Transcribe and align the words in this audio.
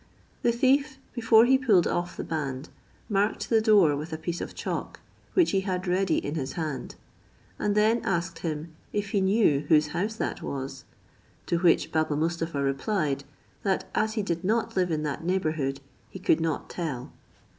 The 0.41 0.51
thief, 0.51 0.97
before 1.13 1.45
he 1.45 1.59
pulled 1.59 1.85
off 1.85 2.17
the 2.17 2.23
band, 2.23 2.69
marked 3.07 3.51
the 3.51 3.61
door 3.61 3.95
with 3.95 4.11
a 4.11 4.17
piece 4.17 4.41
of 4.41 4.55
chalk, 4.55 4.99
which 5.35 5.51
he 5.51 5.61
had 5.61 5.85
ready 5.85 6.17
in 6.17 6.33
his 6.33 6.53
hand; 6.53 6.95
and 7.59 7.75
then 7.75 8.01
asked 8.03 8.39
him 8.39 8.73
if 8.91 9.11
he 9.11 9.21
knew 9.21 9.59
whose 9.67 9.89
house 9.89 10.15
that 10.15 10.41
was? 10.41 10.85
to 11.45 11.59
which 11.59 11.91
Baba 11.91 12.15
Mustapha 12.15 12.63
replied, 12.63 13.25
that 13.61 13.91
as 13.93 14.13
he 14.13 14.23
did 14.23 14.43
not 14.43 14.75
live 14.75 14.89
in 14.89 15.03
that 15.03 15.23
neighbourhood 15.23 15.81
he 16.09 16.17
could 16.17 16.41
not 16.41 16.67
tell. 16.67 17.11